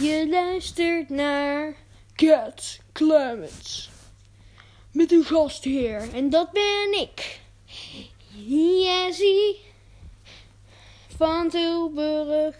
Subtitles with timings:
[0.00, 1.74] Je luistert naar
[2.14, 3.90] Cat Clements.
[4.90, 6.14] Met een gastheer.
[6.14, 7.40] En dat ben ik.
[8.46, 9.60] Jessie
[11.16, 12.56] van Tilburg.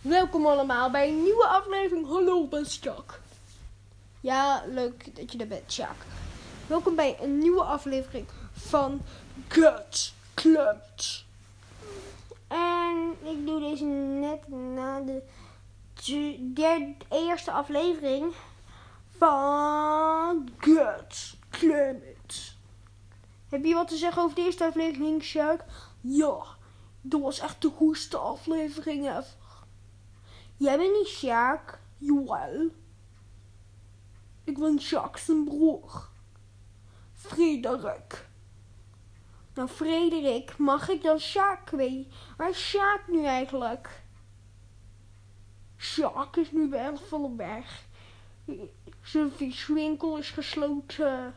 [0.00, 2.06] Welkom allemaal bij een nieuwe aflevering.
[2.06, 3.20] Hallo, ben Jack.
[4.20, 5.96] Ja, leuk dat je er bent, Jack.
[6.66, 9.00] Welkom bij een nieuwe aflevering van
[9.48, 11.23] Cat Clements.
[12.54, 15.22] En ik doe deze net na de
[16.52, 18.32] derde, eerste aflevering
[19.16, 22.52] van Gut Climate.
[23.48, 25.64] Heb je wat te zeggen over de eerste aflevering, Sjaak?
[26.00, 26.44] Ja,
[27.00, 29.64] dat was echt de goedste aflevering ever.
[30.56, 31.80] Jij bent niet Sjaak?
[31.98, 32.70] Jawel.
[34.44, 36.08] Ik ben Sjaak zijn broer.
[37.12, 38.28] Frederik.
[39.54, 42.12] Nou, Frederik, mag ik dan Sjaak weten?
[42.36, 44.02] Waar is Sjaak nu eigenlijk?
[45.76, 46.92] Sjaak is nu bij
[47.36, 47.84] weg.
[49.02, 51.34] Zijn viswinkel is gesloten.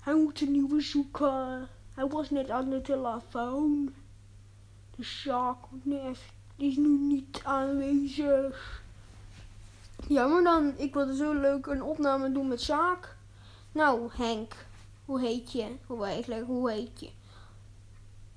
[0.00, 1.68] Hij moet een nieuwe zoeken.
[1.94, 3.94] Hij was net aan de telefoon.
[4.96, 5.58] De Sjaak
[6.56, 8.82] is nu niet aanwezig.
[10.08, 13.16] Jammer dan, ik wilde zo leuk een opname doen met Sjaak.
[13.72, 14.66] Nou, Henk,
[15.04, 15.76] hoe heet je?
[15.86, 17.10] Hoe eigenlijk, hoe heet je?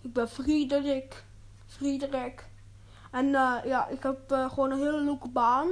[0.02, 1.24] Ik ben Frederik.
[1.66, 2.48] Frederik.
[3.12, 5.70] En eh, ja, ik heb eh, gewoon een hele leuke baan.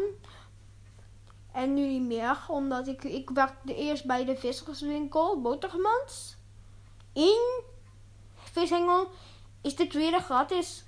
[1.51, 6.35] En nu niet meer, omdat ik, ik werkte eerst bij de visserswinkel, Botermans.
[7.13, 7.63] In
[8.33, 9.07] Vishengel
[9.61, 10.83] is dit weer gratis.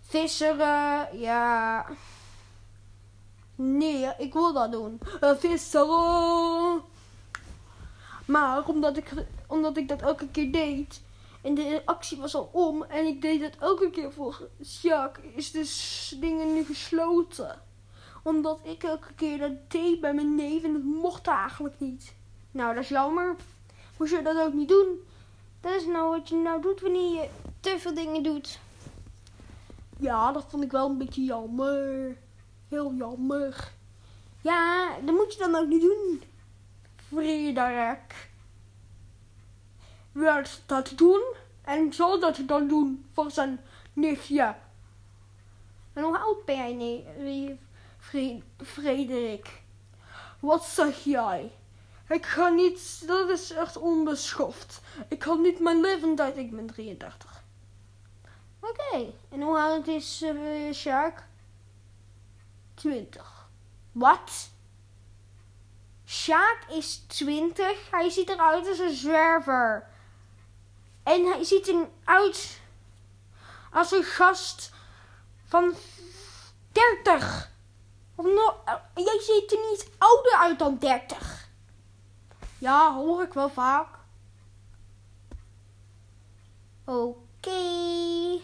[0.00, 1.86] Visseren, ja.
[3.54, 5.00] Nee, ik wil dat doen.
[5.20, 6.82] Uh, visseren.
[8.24, 9.12] Maar omdat ik,
[9.46, 11.02] omdat ik dat elke keer deed.
[11.48, 12.82] En de actie was al om.
[12.82, 15.18] En ik deed het elke keer voor Sjaak.
[15.34, 17.62] Is de s- dingen nu gesloten.
[18.22, 20.62] Omdat ik elke keer dat deed bij mijn neef.
[20.64, 22.14] En dat mocht eigenlijk niet.
[22.50, 23.36] Nou, dat is jammer.
[23.98, 25.06] Moest je dat ook niet doen.
[25.60, 27.28] Dat is nou wat je nou doet wanneer je
[27.60, 28.58] te veel dingen doet.
[29.98, 32.16] Ja, dat vond ik wel een beetje jammer.
[32.68, 33.72] Heel jammer.
[34.42, 36.22] Ja, dat moet je dan ook niet doen.
[37.08, 38.27] Frederik
[40.18, 41.22] wil dat doen
[41.62, 43.60] en zal dat dan doen voor zijn
[43.92, 44.54] neefje.
[45.92, 47.60] En hoe oud ben jij, nee,
[47.98, 49.62] Fre- Frederik?
[50.40, 51.52] Wat zeg jij?
[52.08, 54.80] Ik ga niet, dat is echt onbeschoft.
[55.08, 57.42] Ik ga niet mijn leeftijd, ik ben 33.
[58.60, 61.26] Oké, en hoe oud is uh, Sjaak?
[62.74, 63.48] 20.
[63.92, 64.50] Wat?
[66.06, 67.90] Sjaak is 20.
[67.90, 69.88] Hij ziet eruit als een zwerver.
[71.08, 72.60] En hij ziet eruit
[73.72, 74.72] als een gast
[75.46, 75.74] van
[76.72, 77.50] 30.
[78.14, 81.48] Of eh, jij ziet er niet ouder uit dan 30.
[82.58, 83.88] Ja, hoor ik wel vaak.
[86.84, 88.40] Oké.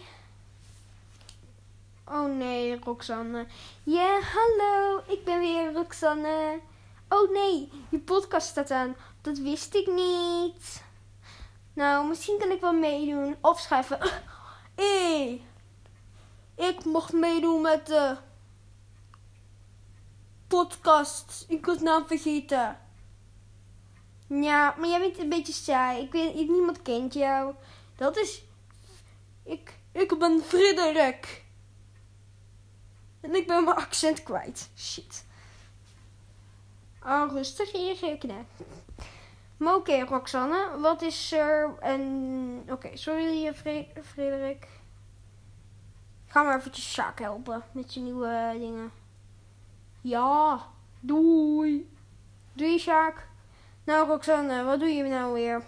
[2.05, 3.47] Oh nee, Roxanne.
[3.83, 5.01] Ja, hallo.
[5.07, 6.59] Ik ben weer Roxanne.
[7.09, 8.95] Oh nee, je podcast staat aan.
[9.21, 10.83] Dat wist ik niet.
[11.75, 13.37] Nou, misschien kan ik wel meedoen.
[13.41, 13.99] Of schrijven.
[14.75, 15.41] Hé,
[16.55, 18.17] ik mocht meedoen met de
[20.47, 21.45] podcast.
[21.47, 22.79] Ik was naam vergeten.
[24.27, 26.01] Ja, maar jij bent een beetje saai.
[26.01, 27.53] Ik weet, ik, niemand kent jou.
[27.95, 28.43] Dat is...
[29.43, 31.45] Ik, ik ben Frederik.
[33.21, 34.69] En ik ben mijn accent kwijt.
[34.77, 35.25] Shit.
[37.03, 37.95] Oh, rustig hier.
[39.57, 41.73] Maar oké, Roxanne, wat is er?
[41.79, 44.67] En oké, sorry, Fre Frederik.
[46.27, 48.91] Ga maar eventjes Sjaak helpen met je nieuwe dingen.
[50.01, 50.67] Ja,
[50.99, 51.89] doei.
[52.53, 53.27] Doei, Sjaak.
[53.83, 55.63] Nou, Roxanne, wat doe je nou weer?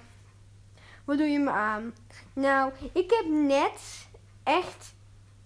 [1.05, 1.93] Wat doe je me aan?
[2.33, 4.07] Nou, ik heb net
[4.43, 4.93] echt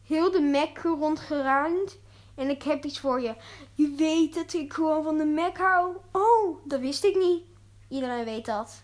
[0.06, 2.00] heel de Mac rondgeruimd.
[2.36, 3.36] En ik heb iets voor je.
[3.74, 5.96] Je weet dat ik gewoon van de Mac hou.
[6.12, 7.44] Oh, dat wist ik niet.
[7.92, 8.84] Iedereen weet dat.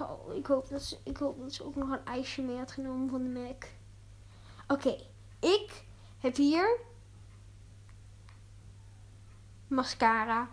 [0.00, 2.72] Oh, ik hoop dat ze, ik hoop dat ze ook nog een ijsje mee had
[2.72, 3.64] genomen van de Mac.
[4.68, 4.96] Oké,
[5.38, 5.84] ik
[6.18, 6.78] heb hier
[9.66, 10.48] mascara.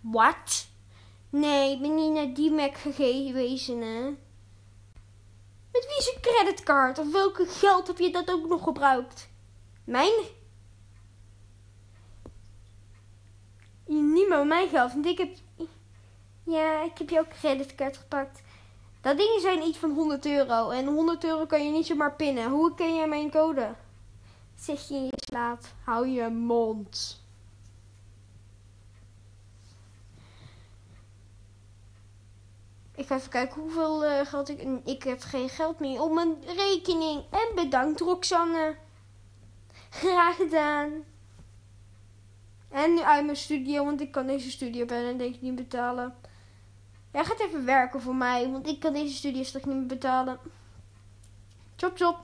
[0.00, 0.68] Wat?
[1.30, 4.02] Nee, ik ben niet naar die Mac gewezen, hè?
[5.72, 6.98] Met wie is je creditcard?
[6.98, 9.28] Of welke geld heb je dat ook nog gebruikt?
[9.84, 10.12] Mijn?
[13.86, 15.36] Niet meer mijn geld, want ik heb...
[16.44, 18.42] Ja, ik heb jouw creditcard gepakt.
[19.00, 20.70] Dat dingen zijn iets van 100 euro.
[20.70, 22.50] En 100 euro kan je niet zomaar pinnen.
[22.50, 23.74] Hoe ken jij mijn code?
[24.54, 25.72] Zeg je in je slaat.
[25.84, 27.22] Hou je mond.
[32.94, 34.80] Ik ga even kijken hoeveel uh, geld ik...
[34.84, 37.24] Ik heb geen geld meer op mijn rekening.
[37.30, 38.76] En bedankt Roxanne.
[39.90, 41.04] Graag gedaan.
[42.68, 46.14] En nu uit mijn studio, want ik kan deze studio bijna denk ik niet betalen.
[47.14, 50.38] Jij gaat even werken voor mij, want ik kan deze studio straks niet meer betalen.
[51.76, 52.18] Chop chop.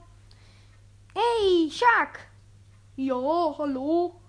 [1.13, 2.29] Hey, Sjaak.
[2.93, 4.19] Ja, hallo.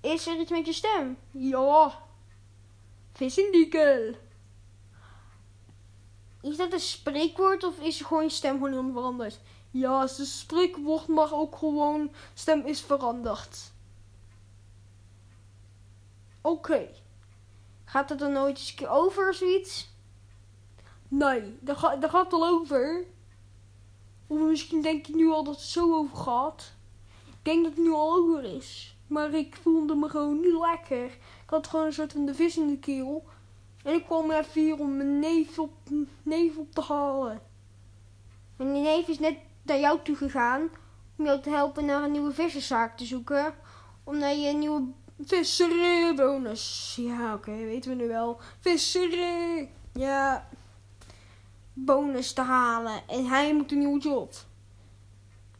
[0.00, 1.18] Is er iets met je stem?
[1.30, 2.02] Ja.
[3.12, 4.14] Vissendiekel.
[6.40, 9.40] Is dat een spreekwoord of is gewoon je stem gewoon veranderd?
[9.70, 13.72] Ja, het is spreekwoord, maar ook gewoon stem is veranderd.
[16.40, 16.88] Oké.
[17.90, 19.88] Gaat het dan nooit eens een keer over of zoiets?
[21.08, 23.04] Nee, daar, ga, daar gaat het al over.
[24.26, 26.72] Of misschien denk je nu al dat het zo over gaat.
[27.26, 28.96] Ik denk dat het nu al over is.
[29.06, 31.04] Maar ik voelde me gewoon niet lekker.
[31.04, 33.24] Ik had gewoon een soort van de vis in de keel.
[33.82, 35.72] En ik kwam even hier om mijn neef op,
[36.22, 37.40] neef op te halen.
[38.56, 40.68] En die neef is net naar jou toe gegaan.
[41.16, 43.54] Om jou te helpen naar een nieuwe vissenzaak te zoeken.
[44.04, 44.82] Om naar je nieuwe
[45.24, 46.94] visserij-bonus.
[46.96, 48.40] Ja, oké, weten we nu wel.
[48.60, 49.70] Visserij.
[49.92, 50.48] Ja.
[51.72, 53.08] Bonus te halen.
[53.08, 54.34] En hij moet een nieuwe job.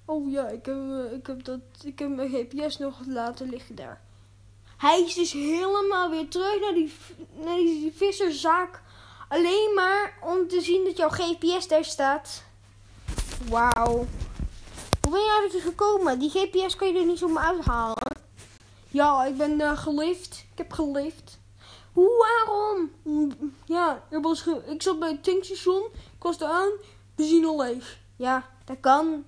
[0.05, 3.75] Oh ja, ik heb, eh, ik heb, dat, ik heb mijn GPS nog laten liggen
[3.75, 4.01] daar.
[4.77, 6.93] Hij is dus helemaal weer terug naar die,
[7.45, 8.83] naar die visserzaak.
[9.29, 12.43] Alleen maar om te zien dat jouw GPS daar staat.
[13.49, 14.07] Wauw.
[15.01, 16.19] Hoe ben je eigenlijk gekomen?
[16.19, 18.19] Die GPS kan je er niet zomaar uithalen.
[18.90, 20.46] Ja, ik ben uh, gelift.
[20.52, 21.38] Ik heb gelift.
[21.92, 22.90] Hoe, waarom?
[23.64, 25.82] Ja, er was ik zat bij het tankstation.
[25.92, 26.70] Ik was er aan.
[27.14, 27.98] Benzine leeg.
[28.16, 29.25] Ja, dat kan.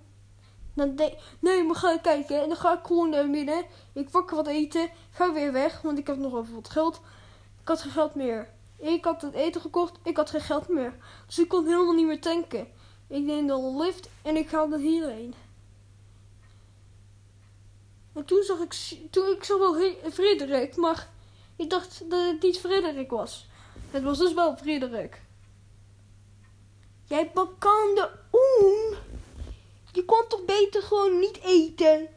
[0.74, 1.00] Dan
[1.40, 2.42] nee, maar ga kijken.
[2.42, 3.64] En dan ga ik gewoon naar binnen.
[3.92, 4.90] Ik wakker wat eten.
[5.10, 7.00] Ga weer weg, want ik heb nog even wat geld.
[7.62, 8.48] Ik had geen geld meer.
[8.76, 9.98] Ik had het eten gekocht.
[10.02, 10.94] Ik had geen geld meer.
[11.26, 12.66] Dus ik kon helemaal niet meer tanken.
[13.08, 15.34] Ik neem een lift en ik ga er hierheen.
[18.12, 18.74] En toen zag ik,
[19.10, 21.08] toen ik zag wel Frederik, maar
[21.56, 23.48] ik dacht dat het niet Frederik was.
[23.90, 25.22] Het was dus wel Frederik.
[27.04, 28.94] Jij bekende oen.
[29.92, 32.08] Je kon toch beter gewoon niet eten?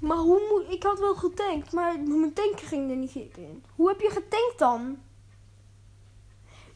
[0.00, 0.72] Maar hoe moet...
[0.72, 3.64] Ik had wel getankt, maar mijn tank ging er niet in.
[3.74, 5.02] Hoe heb je getankt dan?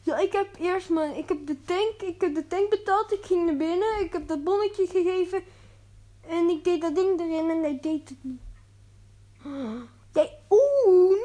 [0.05, 1.15] Ja, ik heb eerst mijn...
[1.15, 2.01] Ik heb de tank...
[2.01, 3.11] Ik heb de tank betaald.
[3.11, 3.99] Ik ging naar binnen.
[3.99, 5.43] Ik heb dat bonnetje gegeven.
[6.27, 8.41] En ik deed dat ding erin en hij deed het niet.
[10.13, 11.19] Jij, oen.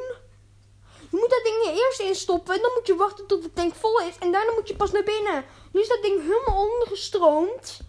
[1.09, 2.55] Je moet dat ding eerst instoppen.
[2.55, 4.17] En dan moet je wachten tot de tank vol is.
[4.19, 5.45] En daarna moet je pas naar binnen.
[5.71, 7.79] Nu is dat ding helemaal ondergestroomd.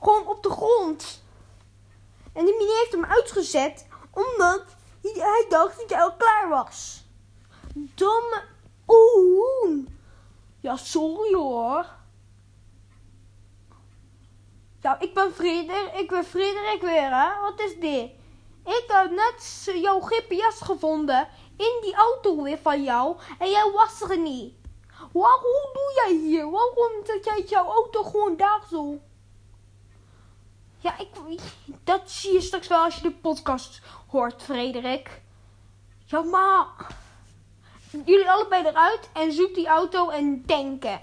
[0.00, 1.22] Gewoon op de grond.
[2.32, 3.86] En die meneer heeft hem uitgezet.
[4.10, 4.64] Omdat
[5.02, 7.04] hij dacht dat hij al klaar was.
[7.74, 8.42] Domme
[8.86, 9.98] oen.
[10.60, 11.86] Ja, sorry hoor.
[14.80, 15.94] Nou, ik ben Frederik.
[15.94, 17.40] Ik ben Frederik weer, hè.
[17.40, 18.10] Wat is dit?
[18.64, 23.16] Ik heb net jouw GPS gevonden in die auto weer van jou.
[23.38, 24.54] En jij was er niet.
[25.12, 26.50] Waarom doe jij hier?
[26.50, 28.98] Waarom zet jij jouw auto gewoon daar zo?
[30.78, 31.08] Ja, ik,
[31.84, 35.22] dat zie je straks wel als je de podcast hoort, Frederik.
[36.04, 36.66] Ja, maar
[37.90, 41.00] jullie allebei eruit en zoek die auto en denken.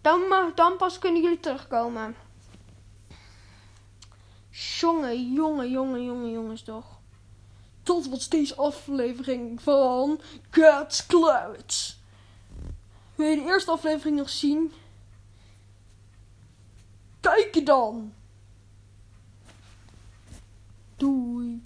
[0.00, 2.16] Dan, mag, dan pas kunnen jullie terugkomen.
[4.50, 7.00] Jongen, jongen, jongen, jongen, jongens toch.
[7.82, 12.00] Tot wat deze aflevering van God's Clouds.
[13.14, 14.72] Wil je de eerste aflevering nog zien?
[17.20, 18.12] Kijk je dan!
[20.96, 21.62] Doei.